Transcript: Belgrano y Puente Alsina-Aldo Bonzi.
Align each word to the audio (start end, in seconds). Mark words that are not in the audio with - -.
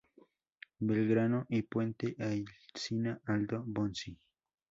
Belgrano 0.79 1.45
y 1.47 1.61
Puente 1.61 2.15
Alsina-Aldo 2.17 3.63
Bonzi. 3.67 4.17